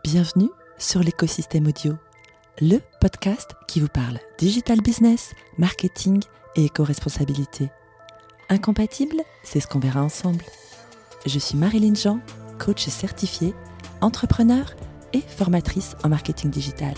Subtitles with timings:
[0.00, 1.94] Bienvenue sur l'écosystème audio,
[2.60, 6.20] le podcast qui vous parle digital business, marketing
[6.56, 7.70] et éco-responsabilité.
[8.48, 10.44] Incompatible, c'est ce qu'on verra ensemble.
[11.24, 12.18] Je suis Marilyn Jean,
[12.58, 13.54] coach certifiée,
[14.00, 14.74] entrepreneur
[15.12, 16.94] et formatrice en marketing digital.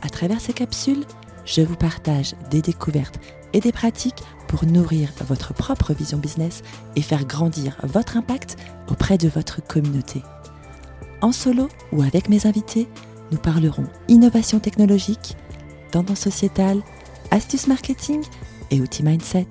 [0.00, 1.04] À travers ces capsules,
[1.44, 3.20] je vous partage des découvertes
[3.52, 6.62] et des pratiques pour nourrir votre propre vision business
[6.96, 8.56] et faire grandir votre impact
[8.88, 10.22] auprès de votre communauté.
[11.22, 12.88] En solo ou avec mes invités,
[13.30, 15.36] nous parlerons innovation technologique,
[15.92, 16.80] tendance sociétale,
[17.30, 18.22] astuces marketing
[18.70, 19.46] et outils mindset.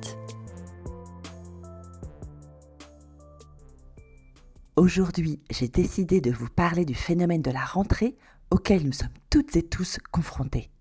[4.76, 8.16] Aujourd'hui, j'ai décidé de vous parler du phénomène de la rentrée
[8.50, 10.72] auquel nous sommes toutes et tous confrontés.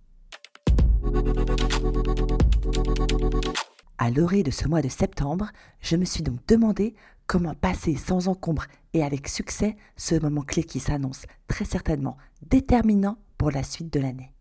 [4.01, 6.95] À l'orée de ce mois de septembre, je me suis donc demandé
[7.27, 12.17] comment passer sans encombre et avec succès ce moment clé qui s'annonce très certainement
[12.49, 14.33] déterminant pour la suite de l'année.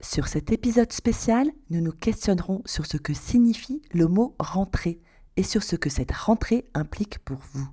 [0.00, 5.00] Sur cet épisode spécial, nous nous questionnerons sur ce que signifie le mot rentrée
[5.36, 7.68] et sur ce que cette rentrée implique pour vous.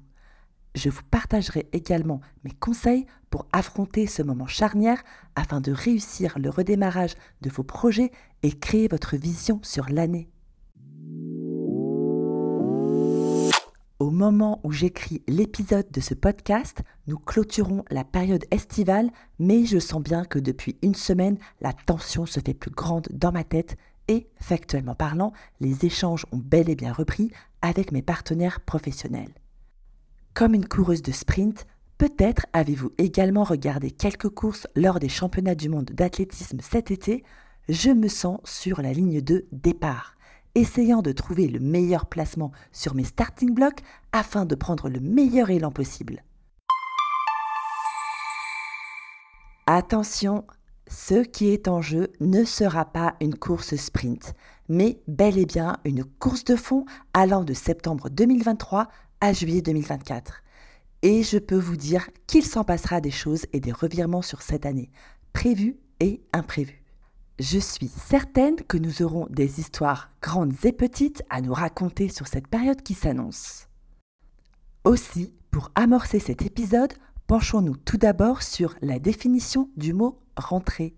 [0.76, 5.02] Je vous partagerai également mes conseils pour affronter ce moment charnière
[5.36, 8.12] afin de réussir le redémarrage de vos projets
[8.44, 10.28] et créer votre vision sur l'année.
[14.00, 19.80] Au moment où j'écris l'épisode de ce podcast, nous clôturons la période estivale, mais je
[19.80, 23.78] sens bien que depuis une semaine, la tension se fait plus grande dans ma tête
[24.10, 29.34] et, factuellement parlant, les échanges ont bel et bien repris avec mes partenaires professionnels.
[30.36, 31.66] Comme une coureuse de sprint,
[31.98, 37.24] peut-être avez-vous également regardé quelques courses lors des championnats du monde d'athlétisme cet été.
[37.70, 40.18] Je me sens sur la ligne de départ,
[40.54, 43.80] essayant de trouver le meilleur placement sur mes starting blocks
[44.12, 46.22] afin de prendre le meilleur élan possible.
[49.68, 50.44] Attention,
[50.90, 54.34] ce qui est en jeu ne sera pas une course sprint,
[54.68, 58.90] mais bel et bien une course de fond allant de septembre 2023
[59.34, 60.42] juillet 2024.
[61.02, 64.66] Et je peux vous dire qu'il s'en passera des choses et des revirements sur cette
[64.66, 64.90] année,
[65.34, 66.82] prévus et imprévus.
[67.40, 72.28] Je suis certaine que nous aurons des histoires grandes et petites à nous raconter sur
[72.28, 73.68] cette période qui s'annonce.
[74.86, 76.94] Aussi, pour amorcer cet épisode,
[77.28, 80.96] penchons-nous tout d'abord sur la définition du mot rentrée.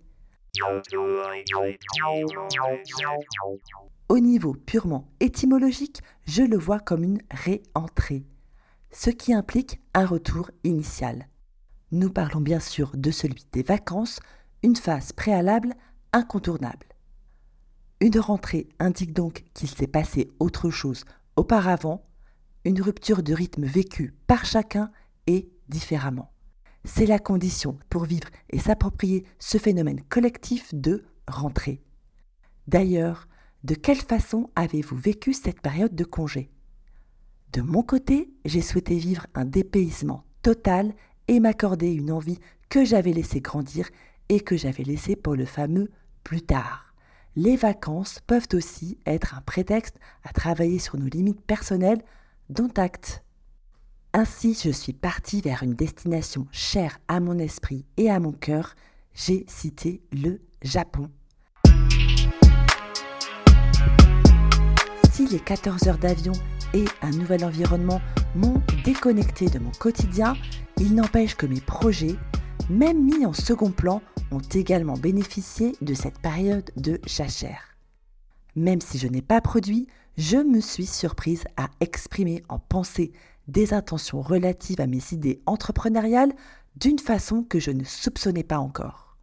[4.09, 8.25] Au niveau purement étymologique, je le vois comme une réentrée,
[8.89, 11.27] ce qui implique un retour initial.
[11.91, 14.21] Nous parlons bien sûr de celui des vacances,
[14.63, 15.73] une phase préalable
[16.13, 16.87] incontournable.
[17.99, 21.03] Une rentrée indique donc qu'il s'est passé autre chose
[21.35, 22.05] auparavant,
[22.63, 24.89] une rupture de rythme vécue par chacun
[25.27, 26.31] et différemment.
[26.85, 31.81] C'est la condition pour vivre et s'approprier ce phénomène collectif de rentrée.
[32.67, 33.27] D'ailleurs,
[33.67, 36.49] de quelle façon avez-vous vécu cette période de congé?
[37.51, 40.93] De mon côté, j'ai souhaité vivre un dépaysement total
[41.27, 42.39] et m'accorder une envie
[42.69, 43.89] que j'avais laissé grandir
[44.29, 45.91] et que j'avais laissé pour le fameux
[46.23, 46.93] plus tard.
[47.35, 52.01] Les vacances peuvent aussi être un prétexte à travailler sur nos limites personnelles,
[52.49, 53.25] dont acte.
[54.13, 58.75] Ainsi, je suis partie vers une destination chère à mon esprit et à mon cœur.
[59.13, 61.11] J'ai cité le Japon.
[65.17, 66.33] Si les 14 heures d'avion
[66.75, 68.01] et un nouvel environnement
[68.35, 70.35] m'ont déconnecté de mon quotidien,
[70.79, 72.15] il n'empêche que mes projets,
[72.69, 77.75] même mis en second plan, ont également bénéficié de cette période de jachère.
[78.55, 79.87] Même si je n'ai pas produit,
[80.19, 83.11] je me suis surprise à exprimer en pensée
[83.47, 86.33] des intentions relatives à mes idées entrepreneuriales
[86.75, 89.17] d'une façon que je ne soupçonnais pas encore.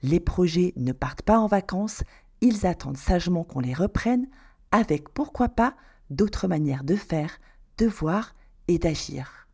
[0.00, 2.04] Les projets ne partent pas en vacances,
[2.40, 4.28] ils attendent sagement qu'on les reprenne
[4.74, 5.76] avec pourquoi pas
[6.10, 7.38] d'autres manières de faire,
[7.78, 8.34] de voir
[8.66, 9.46] et d'agir.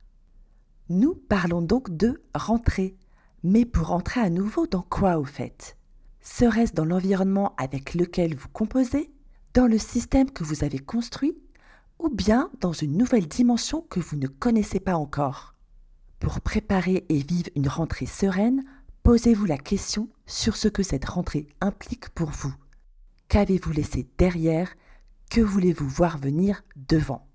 [0.89, 2.97] Nous parlons donc de rentrer,
[3.43, 5.77] mais pour rentrer à nouveau dans quoi au fait?
[6.23, 9.13] Serait-ce dans l'environnement avec lequel vous composez,
[9.53, 11.37] dans le système que vous avez construit,
[11.99, 15.55] ou bien dans une nouvelle dimension que vous ne connaissez pas encore?
[16.19, 18.65] Pour préparer et vivre une rentrée sereine,
[19.03, 22.55] posez-vous la question sur ce que cette rentrée implique pour vous.
[23.29, 24.75] Qu'avez-vous laissé derrière
[25.31, 27.29] que voulez-vous voir venir devant?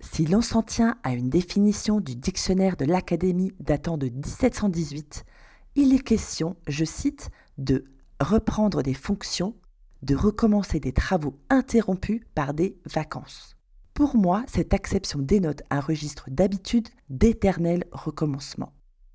[0.00, 5.24] Si l'on s'en tient à une définition du dictionnaire de l'Académie datant de 1718,
[5.74, 7.84] il est question, je cite, de
[8.20, 9.56] reprendre des fonctions,
[10.02, 13.56] de recommencer des travaux interrompus par des vacances.
[13.94, 18.72] Pour moi, cette acception dénote un registre d'habitude d'éternel recommencement.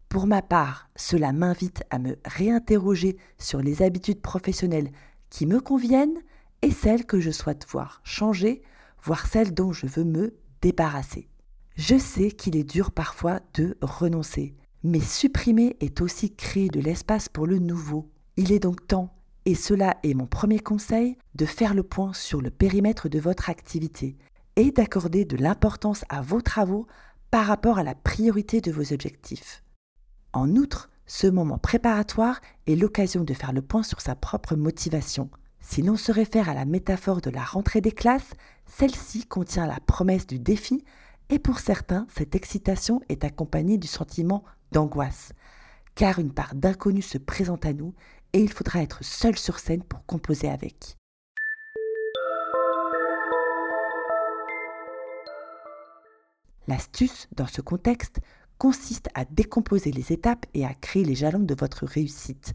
[0.09, 4.91] Pour ma part, cela m'invite à me réinterroger sur les habitudes professionnelles
[5.31, 6.21] qui me conviennent
[6.61, 8.61] et celles que je souhaite voir changer,
[9.01, 11.27] voire celles dont je veux me débarrasser.
[11.75, 17.29] Je sais qu'il est dur parfois de renoncer, mais supprimer est aussi créer de l'espace
[17.29, 18.11] pour le nouveau.
[18.37, 22.41] Il est donc temps, et cela est mon premier conseil, de faire le point sur
[22.41, 24.17] le périmètre de votre activité
[24.57, 26.85] et d'accorder de l'importance à vos travaux
[27.31, 29.63] par rapport à la priorité de vos objectifs.
[30.33, 35.29] En outre, ce moment préparatoire est l'occasion de faire le point sur sa propre motivation.
[35.59, 38.31] Si l'on se réfère à la métaphore de la rentrée des classes,
[38.65, 40.85] celle-ci contient la promesse du défi
[41.27, 45.33] et pour certains, cette excitation est accompagnée du sentiment d'angoisse,
[45.95, 47.93] car une part d'inconnu se présente à nous
[48.31, 50.95] et il faudra être seul sur scène pour composer avec.
[56.67, 58.21] L'astuce, dans ce contexte,
[58.61, 62.53] consiste à décomposer les étapes et à créer les jalons de votre réussite.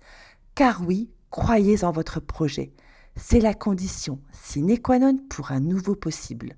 [0.54, 2.72] Car oui, croyez en votre projet.
[3.16, 6.54] C'est la condition sine qua non pour un nouveau possible.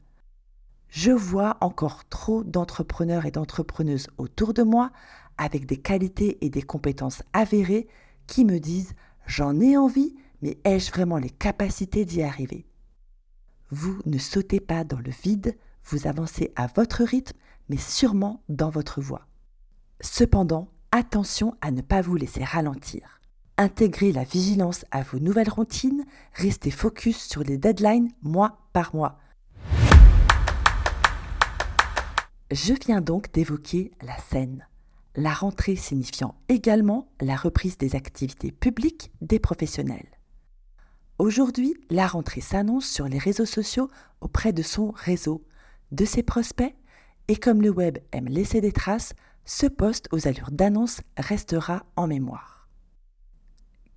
[0.90, 4.90] Je vois encore trop d'entrepreneurs et d'entrepreneuses autour de moi
[5.38, 7.88] avec des qualités et des compétences avérées
[8.26, 8.92] qui me disent
[9.26, 12.66] J'en ai envie, mais ai-je vraiment les capacités d'y arriver?
[13.70, 17.38] Vous ne sautez pas dans le vide, vous avancez à votre rythme,
[17.70, 19.27] mais sûrement dans votre voie.
[20.00, 23.20] Cependant, attention à ne pas vous laisser ralentir.
[23.56, 26.04] Intégrez la vigilance à vos nouvelles routines,
[26.34, 29.18] restez focus sur les deadlines mois par mois.
[32.52, 34.66] Je viens donc d'évoquer la scène,
[35.16, 40.06] la rentrée signifiant également la reprise des activités publiques des professionnels.
[41.18, 43.90] Aujourd'hui, la rentrée s'annonce sur les réseaux sociaux
[44.20, 45.44] auprès de son réseau,
[45.90, 46.76] de ses prospects,
[47.26, 49.14] et comme le web aime laisser des traces,
[49.48, 52.68] ce poste aux allures d'annonce restera en mémoire.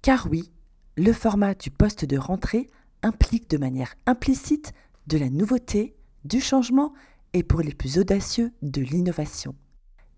[0.01, 0.49] Car oui,
[0.95, 2.67] le format du poste de rentrée
[3.03, 4.71] implique de manière implicite
[5.07, 5.93] de la nouveauté,
[6.23, 6.93] du changement
[7.33, 9.53] et pour les plus audacieux de l'innovation.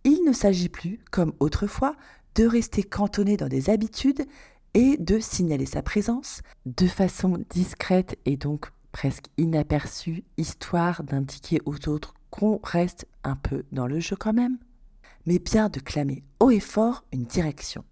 [0.03, 1.95] Il ne s'agit plus, comme autrefois,
[2.35, 4.25] de rester cantonné dans des habitudes
[4.75, 11.89] et de signaler sa présence de façon discrète et donc presque inaperçue, histoire d'indiquer aux
[11.89, 14.59] autres qu'on reste un peu dans le jeu quand même,
[15.25, 17.84] mais bien de clamer haut et fort une direction.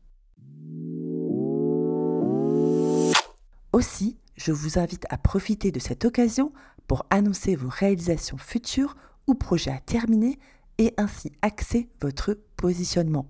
[3.74, 6.52] Aussi, je vous invite à profiter de cette occasion
[6.88, 8.96] pour annoncer vos réalisations futures
[9.28, 10.40] ou projet à terminer
[10.78, 13.30] et ainsi axer votre positionnement,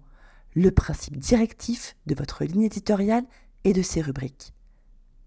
[0.55, 3.25] le principe directif de votre ligne éditoriale
[3.63, 4.53] et de ses rubriques.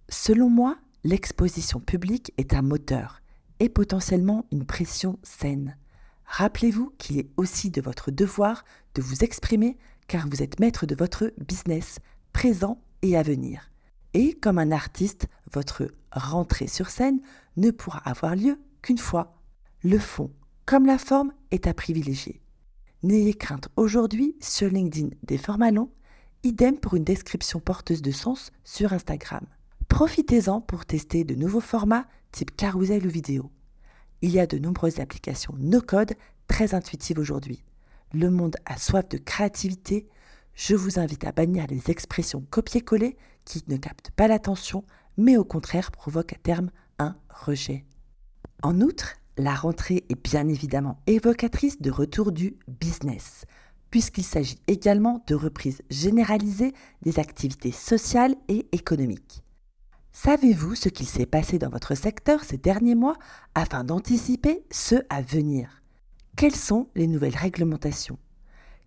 [0.08, 3.20] Selon moi, l'exposition publique est un moteur
[3.60, 5.76] et potentiellement une pression saine.
[6.26, 9.76] Rappelez-vous qu'il est aussi de votre devoir de vous exprimer
[10.08, 11.98] car vous êtes maître de votre business,
[12.32, 13.70] présent et à venir.
[14.12, 17.20] Et comme un artiste, votre rentrée sur scène
[17.56, 19.40] ne pourra avoir lieu qu'une fois.
[19.82, 20.30] Le fond
[20.66, 22.40] comme la forme est à privilégier.
[23.02, 25.90] N'ayez crainte aujourd'hui sur LinkedIn des formats longs,
[26.42, 29.44] idem pour une description porteuse de sens sur Instagram.
[29.88, 33.50] Profitez-en pour tester de nouveaux formats type carousel ou vidéo.
[34.24, 36.14] Il y a de nombreuses applications no-code
[36.48, 37.62] très intuitives aujourd'hui.
[38.14, 40.08] Le monde a soif de créativité.
[40.54, 44.82] Je vous invite à bannir les expressions copier-coller qui ne captent pas l'attention,
[45.18, 47.84] mais au contraire provoquent à terme un rejet.
[48.62, 53.44] En outre, la rentrée est bien évidemment évocatrice de retour du business,
[53.90, 56.72] puisqu'il s'agit également de reprise généralisée
[57.02, 59.43] des activités sociales et économiques.
[60.16, 63.16] Savez-vous ce qu'il s'est passé dans votre secteur ces derniers mois
[63.56, 65.82] afin d'anticiper ce à venir?
[66.36, 68.16] Quelles sont les nouvelles réglementations?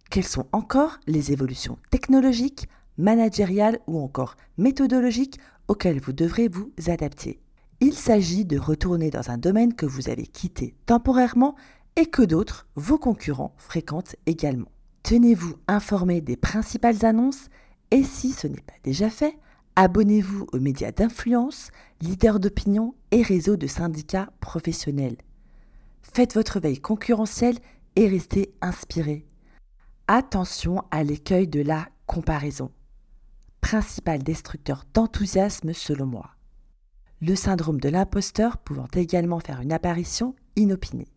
[0.09, 7.41] Quelles sont encore les évolutions technologiques, managériales ou encore méthodologiques auxquelles vous devrez vous adapter?
[7.81, 11.55] Il s'agit de retourner dans un domaine que vous avez quitté temporairement
[11.97, 14.71] et que d'autres, vos concurrents, fréquentent également.
[15.03, 17.49] Tenez-vous informé des principales annonces
[17.91, 19.37] et si ce n'est pas déjà fait,
[19.77, 25.17] abonnez-vous aux médias d'influence, leaders d'opinion et réseaux de syndicats professionnels.
[26.01, 27.59] Faites votre veille concurrentielle
[27.95, 29.25] et restez inspiré.
[30.07, 32.71] Attention à l'écueil de la comparaison,
[33.61, 36.31] principal destructeur d'enthousiasme selon moi
[37.21, 41.07] le syndrome de l'imposteur pouvant également faire une apparition inopinée.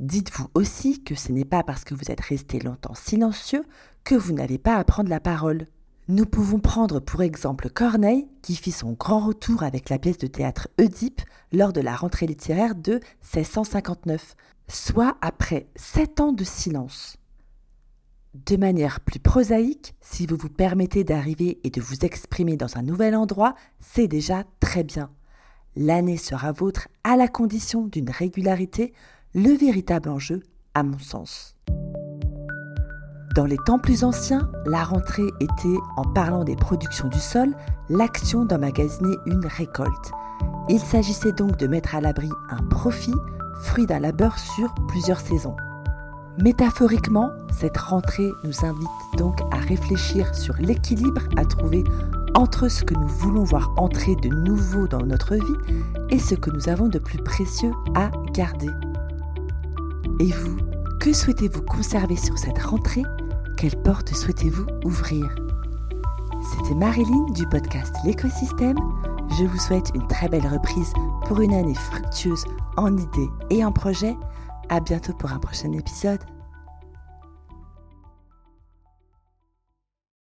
[0.00, 3.64] Dites-vous aussi que ce n'est pas parce que vous êtes resté longtemps silencieux
[4.04, 5.66] que vous n'avez pas à prendre la parole.
[6.10, 10.26] Nous pouvons prendre pour exemple Corneille, qui fit son grand retour avec la pièce de
[10.26, 11.20] théâtre Oedipe
[11.52, 12.94] lors de la rentrée littéraire de
[13.34, 14.34] 1659,
[14.68, 17.18] soit après sept ans de silence.
[18.32, 22.82] De manière plus prosaïque, si vous vous permettez d'arriver et de vous exprimer dans un
[22.82, 25.10] nouvel endroit, c'est déjà très bien.
[25.76, 28.94] L'année sera vôtre à la condition d'une régularité,
[29.34, 31.54] le véritable enjeu, à mon sens.
[33.38, 37.54] Dans les temps plus anciens, la rentrée était, en parlant des productions du sol,
[37.88, 40.10] l'action d'emmagasiner une récolte.
[40.68, 43.14] Il s'agissait donc de mettre à l'abri un profit,
[43.62, 45.54] fruit d'un labeur sur plusieurs saisons.
[46.42, 51.84] Métaphoriquement, cette rentrée nous invite donc à réfléchir sur l'équilibre à trouver
[52.34, 56.50] entre ce que nous voulons voir entrer de nouveau dans notre vie et ce que
[56.50, 58.70] nous avons de plus précieux à garder.
[60.18, 60.56] Et vous,
[60.98, 63.04] que souhaitez-vous conserver sur cette rentrée?
[63.58, 65.34] Quelle porte souhaitez-vous ouvrir?
[66.40, 68.78] C'était Marilyn du podcast L'écosystème.
[69.36, 70.92] Je vous souhaite une très belle reprise
[71.26, 72.44] pour une année fructueuse
[72.76, 74.16] en idées et en projets.
[74.68, 76.20] À bientôt pour un prochain épisode.